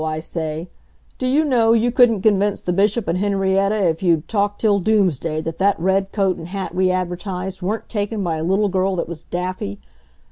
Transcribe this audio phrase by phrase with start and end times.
[0.03, 0.67] I say;
[1.19, 5.41] do you know, you couldn't convince the Bishop and Henrietta, if you'd talk till doomsday,
[5.41, 9.07] that that red coat and hat we advertised weren't taken by a little girl that
[9.07, 9.79] was daffy.